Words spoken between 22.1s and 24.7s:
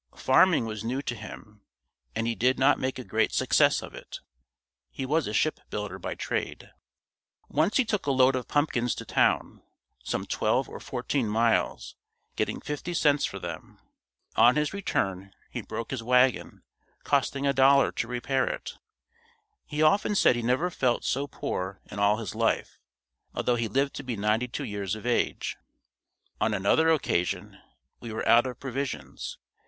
his life, although he lived to be ninety two